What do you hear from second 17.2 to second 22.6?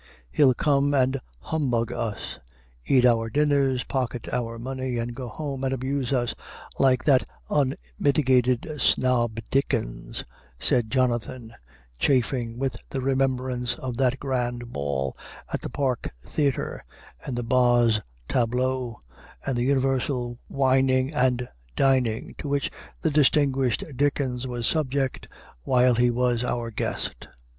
and the Boz tableaux, and the universal wining and dining, to